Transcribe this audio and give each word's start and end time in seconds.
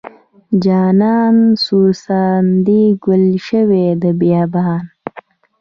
جانان 0.63 1.35
سور 1.63 1.89
ساندې 2.05 2.81
ګل 3.03 3.25
شوې 3.47 3.85
د 4.03 4.03
بیابان. 4.19 4.83